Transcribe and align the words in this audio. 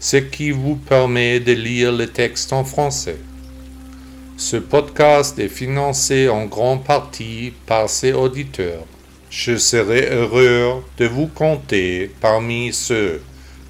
ce 0.00 0.16
qui 0.16 0.50
vous 0.50 0.76
permet 0.76 1.40
de 1.40 1.52
lire 1.52 1.92
le 1.92 2.06
texte 2.06 2.54
en 2.54 2.64
français. 2.64 3.18
Ce 4.38 4.56
podcast 4.56 5.38
est 5.38 5.48
financé 5.48 6.30
en 6.30 6.46
grande 6.46 6.82
partie 6.82 7.52
par 7.66 7.90
ses 7.90 8.14
auditeurs. 8.14 8.86
Je 9.28 9.58
serai 9.58 10.08
heureux 10.10 10.82
de 10.96 11.04
vous 11.04 11.26
compter 11.26 12.10
parmi 12.20 12.72
ceux 12.72 13.20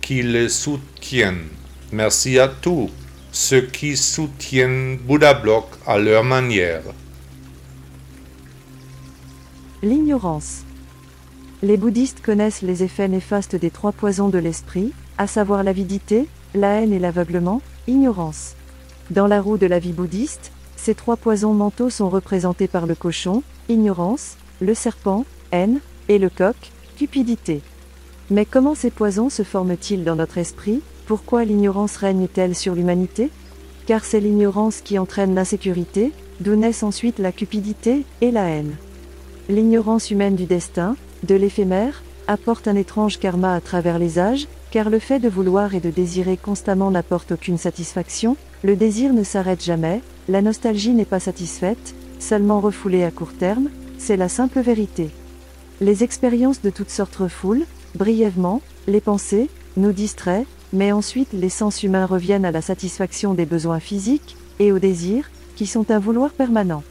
qui 0.00 0.22
le 0.22 0.48
soutiennent. 0.48 1.48
Merci 1.90 2.38
à 2.38 2.46
tous 2.46 2.88
ceux 3.32 3.62
qui 3.62 3.96
soutiennent 3.96 4.98
Bouddha 4.98 5.34
Block 5.34 5.66
à 5.84 5.98
leur 5.98 6.22
manière. 6.22 6.82
L'ignorance. 9.82 10.62
Les 11.62 11.76
bouddhistes 11.76 12.22
connaissent 12.22 12.62
les 12.62 12.84
effets 12.84 13.08
néfastes 13.08 13.56
des 13.56 13.70
trois 13.70 13.92
poisons 13.92 14.28
de 14.28 14.38
l'esprit, 14.38 14.92
à 15.20 15.26
savoir 15.26 15.62
l'avidité, 15.62 16.28
la 16.54 16.80
haine 16.80 16.94
et 16.94 16.98
l'aveuglement, 16.98 17.60
ignorance. 17.86 18.54
Dans 19.10 19.26
la 19.26 19.42
roue 19.42 19.58
de 19.58 19.66
la 19.66 19.78
vie 19.78 19.92
bouddhiste, 19.92 20.50
ces 20.76 20.94
trois 20.94 21.18
poisons 21.18 21.52
mentaux 21.52 21.90
sont 21.90 22.08
représentés 22.08 22.68
par 22.68 22.86
le 22.86 22.94
cochon, 22.94 23.42
ignorance, 23.68 24.38
le 24.60 24.72
serpent, 24.72 25.26
haine, 25.52 25.80
et 26.08 26.18
le 26.18 26.30
coq, 26.30 26.56
cupidité. 26.96 27.60
Mais 28.30 28.46
comment 28.46 28.74
ces 28.74 28.90
poisons 28.90 29.28
se 29.28 29.42
forment-ils 29.42 30.04
dans 30.04 30.16
notre 30.16 30.38
esprit? 30.38 30.80
Pourquoi 31.04 31.44
l'ignorance 31.44 31.98
règne-t-elle 31.98 32.54
sur 32.54 32.74
l'humanité? 32.74 33.28
Car 33.84 34.06
c'est 34.06 34.20
l'ignorance 34.20 34.80
qui 34.80 34.98
entraîne 34.98 35.34
l'insécurité, 35.34 36.12
d'où 36.40 36.56
naissent 36.56 36.82
ensuite 36.82 37.18
la 37.18 37.30
cupidité 37.30 38.06
et 38.22 38.30
la 38.30 38.48
haine. 38.48 38.74
L'ignorance 39.50 40.10
humaine 40.10 40.36
du 40.36 40.46
destin, 40.46 40.96
de 41.24 41.34
l'éphémère, 41.34 42.02
apporte 42.30 42.68
un 42.68 42.76
étrange 42.76 43.18
karma 43.18 43.54
à 43.54 43.60
travers 43.60 43.98
les 43.98 44.20
âges, 44.20 44.46
car 44.70 44.88
le 44.88 45.00
fait 45.00 45.18
de 45.18 45.28
vouloir 45.28 45.74
et 45.74 45.80
de 45.80 45.90
désirer 45.90 46.36
constamment 46.36 46.92
n'apporte 46.92 47.32
aucune 47.32 47.58
satisfaction, 47.58 48.36
le 48.62 48.76
désir 48.76 49.12
ne 49.12 49.24
s'arrête 49.24 49.64
jamais, 49.64 50.00
la 50.28 50.40
nostalgie 50.40 50.92
n'est 50.92 51.04
pas 51.04 51.18
satisfaite, 51.18 51.96
seulement 52.20 52.60
refoulée 52.60 53.02
à 53.02 53.10
court 53.10 53.32
terme, 53.32 53.68
c'est 53.98 54.16
la 54.16 54.28
simple 54.28 54.60
vérité. 54.60 55.10
Les 55.80 56.04
expériences 56.04 56.62
de 56.62 56.70
toutes 56.70 56.90
sortes 56.90 57.16
refoulent, 57.16 57.66
brièvement, 57.96 58.60
les 58.86 59.00
pensées, 59.00 59.50
nous 59.76 59.92
distraient, 59.92 60.46
mais 60.72 60.92
ensuite 60.92 61.32
les 61.32 61.48
sens 61.48 61.82
humains 61.82 62.06
reviennent 62.06 62.44
à 62.44 62.52
la 62.52 62.62
satisfaction 62.62 63.34
des 63.34 63.46
besoins 63.46 63.80
physiques, 63.80 64.36
et 64.60 64.70
aux 64.70 64.78
désirs, 64.78 65.28
qui 65.56 65.66
sont 65.66 65.90
un 65.90 65.98
vouloir 65.98 66.30
permanent. 66.30 66.84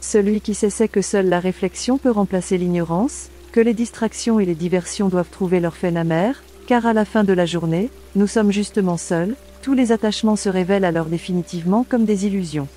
Celui 0.00 0.40
qui 0.40 0.54
sait 0.54 0.70
sait 0.70 0.88
que 0.88 1.02
seule 1.02 1.28
la 1.28 1.38
réflexion 1.38 1.98
peut 1.98 2.10
remplacer 2.10 2.56
l'ignorance, 2.56 3.28
que 3.52 3.60
les 3.60 3.74
distractions 3.74 4.40
et 4.40 4.44
les 4.44 4.54
diversions 4.54 5.08
doivent 5.08 5.30
trouver 5.30 5.60
leur 5.60 5.76
fin 5.76 5.96
amère, 5.96 6.42
car 6.66 6.86
à 6.86 6.92
la 6.92 7.04
fin 7.04 7.24
de 7.24 7.32
la 7.32 7.46
journée, 7.46 7.90
nous 8.14 8.26
sommes 8.26 8.52
justement 8.52 8.96
seuls, 8.96 9.34
tous 9.62 9.74
les 9.74 9.92
attachements 9.92 10.36
se 10.36 10.48
révèlent 10.48 10.84
alors 10.84 11.06
définitivement 11.06 11.84
comme 11.88 12.04
des 12.04 12.26
illusions. 12.26 12.68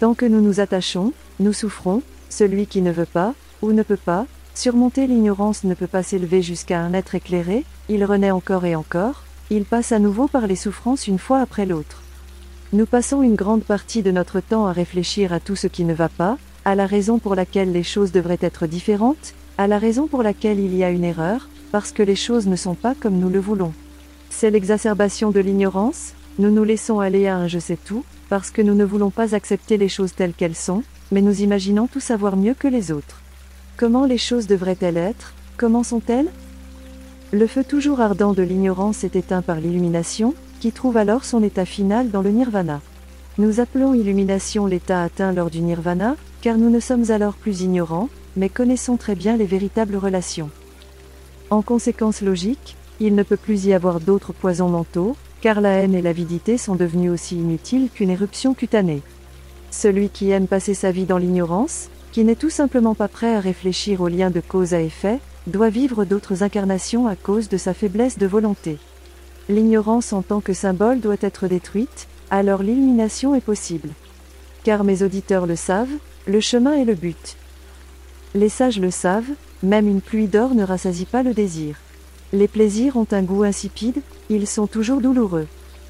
Tant 0.00 0.14
que 0.14 0.26
nous 0.26 0.40
nous 0.40 0.60
attachons, 0.60 1.12
nous 1.40 1.52
souffrons, 1.52 2.02
celui 2.28 2.66
qui 2.66 2.82
ne 2.82 2.92
veut 2.92 3.06
pas, 3.06 3.34
ou 3.62 3.72
ne 3.72 3.82
peut 3.82 3.96
pas, 3.96 4.26
surmonter 4.54 5.06
l'ignorance 5.06 5.64
ne 5.64 5.74
peut 5.74 5.86
pas 5.86 6.02
s'élever 6.02 6.42
jusqu'à 6.42 6.80
un 6.80 6.92
être 6.92 7.14
éclairé, 7.14 7.64
il 7.88 8.04
renaît 8.04 8.30
encore 8.30 8.64
et 8.64 8.76
encore, 8.76 9.22
il 9.50 9.64
passe 9.64 9.92
à 9.92 9.98
nouveau 9.98 10.28
par 10.28 10.46
les 10.46 10.56
souffrances 10.56 11.06
une 11.06 11.18
fois 11.18 11.40
après 11.40 11.66
l'autre. 11.66 12.02
Nous 12.72 12.86
passons 12.86 13.22
une 13.22 13.34
grande 13.34 13.64
partie 13.64 14.02
de 14.02 14.10
notre 14.10 14.40
temps 14.40 14.66
à 14.66 14.72
réfléchir 14.72 15.32
à 15.32 15.40
tout 15.40 15.56
ce 15.56 15.66
qui 15.66 15.84
ne 15.84 15.94
va 15.94 16.08
pas, 16.08 16.38
à 16.64 16.74
la 16.74 16.86
raison 16.86 17.18
pour 17.18 17.34
laquelle 17.34 17.72
les 17.72 17.82
choses 17.82 18.12
devraient 18.12 18.38
être 18.40 18.66
différentes, 18.66 19.34
à 19.62 19.68
la 19.68 19.78
raison 19.78 20.08
pour 20.08 20.24
laquelle 20.24 20.58
il 20.58 20.74
y 20.74 20.82
a 20.82 20.90
une 20.90 21.04
erreur, 21.04 21.48
parce 21.70 21.92
que 21.92 22.02
les 22.02 22.16
choses 22.16 22.48
ne 22.48 22.56
sont 22.56 22.74
pas 22.74 22.96
comme 22.98 23.20
nous 23.20 23.28
le 23.28 23.38
voulons. 23.38 23.72
C'est 24.28 24.50
l'exacerbation 24.50 25.30
de 25.30 25.38
l'ignorance, 25.38 26.14
nous 26.40 26.50
nous 26.50 26.64
laissons 26.64 26.98
aller 26.98 27.28
à 27.28 27.36
un 27.36 27.46
je 27.46 27.60
sais 27.60 27.76
tout, 27.76 28.04
parce 28.28 28.50
que 28.50 28.60
nous 28.60 28.74
ne 28.74 28.84
voulons 28.84 29.10
pas 29.10 29.36
accepter 29.36 29.76
les 29.76 29.88
choses 29.88 30.14
telles 30.16 30.32
qu'elles 30.32 30.56
sont, 30.56 30.82
mais 31.12 31.22
nous 31.22 31.42
imaginons 31.42 31.86
tout 31.86 32.00
savoir 32.00 32.36
mieux 32.36 32.54
que 32.54 32.66
les 32.66 32.90
autres. 32.90 33.20
Comment 33.76 34.04
les 34.04 34.18
choses 34.18 34.48
devraient-elles 34.48 34.96
être? 34.96 35.32
Comment 35.56 35.84
sont-elles? 35.84 36.32
Le 37.30 37.46
feu 37.46 37.62
toujours 37.62 38.00
ardent 38.00 38.32
de 38.32 38.42
l'ignorance 38.42 39.04
est 39.04 39.14
éteint 39.14 39.42
par 39.42 39.60
l'illumination, 39.60 40.34
qui 40.58 40.72
trouve 40.72 40.96
alors 40.96 41.24
son 41.24 41.40
état 41.40 41.66
final 41.66 42.10
dans 42.10 42.22
le 42.22 42.30
nirvana. 42.30 42.80
Nous 43.38 43.60
appelons 43.60 43.94
illumination 43.94 44.66
l'état 44.66 45.04
atteint 45.04 45.30
lors 45.30 45.50
du 45.50 45.60
nirvana, 45.60 46.16
car 46.40 46.58
nous 46.58 46.68
ne 46.68 46.80
sommes 46.80 47.12
alors 47.12 47.34
plus 47.34 47.60
ignorants, 47.60 48.08
mais 48.36 48.48
connaissons 48.48 48.96
très 48.96 49.14
bien 49.14 49.36
les 49.36 49.46
véritables 49.46 49.96
relations. 49.96 50.50
En 51.50 51.62
conséquence 51.62 52.22
logique, 52.22 52.76
il 53.00 53.14
ne 53.14 53.22
peut 53.22 53.36
plus 53.36 53.66
y 53.66 53.74
avoir 53.74 54.00
d'autres 54.00 54.32
poisons 54.32 54.68
mentaux, 54.68 55.16
car 55.40 55.60
la 55.60 55.70
haine 55.70 55.94
et 55.94 56.02
l'avidité 56.02 56.56
sont 56.56 56.76
devenus 56.76 57.10
aussi 57.10 57.36
inutiles 57.36 57.90
qu'une 57.92 58.10
éruption 58.10 58.54
cutanée. 58.54 59.02
Celui 59.70 60.08
qui 60.08 60.30
aime 60.30 60.46
passer 60.46 60.74
sa 60.74 60.92
vie 60.92 61.04
dans 61.04 61.18
l'ignorance, 61.18 61.88
qui 62.12 62.24
n'est 62.24 62.36
tout 62.36 62.50
simplement 62.50 62.94
pas 62.94 63.08
prêt 63.08 63.34
à 63.34 63.40
réfléchir 63.40 64.00
aux 64.00 64.08
liens 64.08 64.30
de 64.30 64.40
cause 64.40 64.74
à 64.74 64.80
effet, 64.80 65.18
doit 65.46 65.70
vivre 65.70 66.04
d'autres 66.04 66.42
incarnations 66.42 67.08
à 67.08 67.16
cause 67.16 67.48
de 67.48 67.56
sa 67.56 67.74
faiblesse 67.74 68.18
de 68.18 68.26
volonté. 68.26 68.78
L'ignorance 69.48 70.12
en 70.12 70.22
tant 70.22 70.40
que 70.40 70.52
symbole 70.52 71.00
doit 71.00 71.16
être 71.20 71.48
détruite, 71.48 72.06
alors 72.30 72.62
l'illumination 72.62 73.34
est 73.34 73.40
possible. 73.40 73.88
Car 74.62 74.84
mes 74.84 75.02
auditeurs 75.02 75.46
le 75.46 75.56
savent, 75.56 75.98
le 76.26 76.40
chemin 76.40 76.74
est 76.74 76.84
le 76.84 76.94
but. 76.94 77.36
Les 78.34 78.48
sages 78.48 78.78
le 78.78 78.90
savent, 78.90 79.30
même 79.62 79.88
une 79.88 80.00
pluie 80.00 80.26
d'or 80.26 80.54
ne 80.54 80.64
rassasie 80.64 81.04
pas 81.04 81.22
le 81.22 81.34
désir. 81.34 81.76
Les 82.32 82.48
plaisirs 82.48 82.96
ont 82.96 83.06
un 83.10 83.22
goût 83.22 83.42
insipide, 83.42 84.00
ils 84.30 84.46
sont 84.46 84.66
toujours 84.66 85.02
douloureux. 85.02 85.46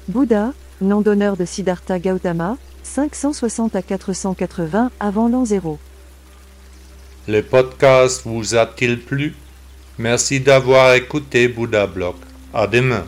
Bouddha, 0.09 0.51
nom 0.81 0.99
d'honneur 0.99 1.37
de 1.37 1.45
Siddhartha 1.45 1.99
Gautama, 1.99 2.57
560 2.83 3.75
à 3.77 3.81
480 3.81 4.91
avant 4.99 5.29
l'an 5.29 5.45
0. 5.45 5.79
Le 7.29 7.41
podcast 7.41 8.23
vous 8.25 8.55
a-t-il 8.55 8.99
plu? 8.99 9.35
Merci 9.97 10.41
d'avoir 10.41 10.93
écouté 10.95 11.47
Bouddha 11.47 11.87
Blog. 11.87 12.15
À 12.53 12.67
demain. 12.67 13.05